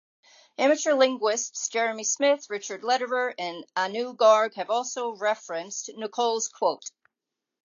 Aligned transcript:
Amateur 0.57 0.93
linguists 0.95 1.69
Jeremy 1.69 2.03
Smith, 2.03 2.49
Richard 2.49 2.83
Lederer, 2.83 3.35
and 3.37 3.63
Anu 3.75 4.15
Garg 4.15 4.55
have 4.55 4.71
also 4.71 5.11
referenced 5.15 5.91
Nicoll's 5.95 6.47
quote. 6.47 6.89